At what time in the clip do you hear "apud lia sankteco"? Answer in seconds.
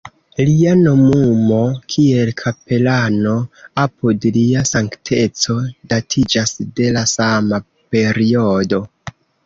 3.83-5.61